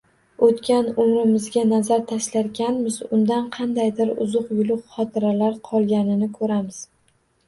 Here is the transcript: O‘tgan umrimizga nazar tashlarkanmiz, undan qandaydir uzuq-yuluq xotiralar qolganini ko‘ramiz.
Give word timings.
O‘tgan 0.45 0.87
umrimizga 1.01 1.65
nazar 1.73 1.99
tashlarkanmiz, 2.11 2.97
undan 3.17 3.45
qandaydir 3.57 4.13
uzuq-yuluq 4.25 4.81
xotiralar 4.95 5.59
qolganini 5.69 6.31
ko‘ramiz. 6.39 6.81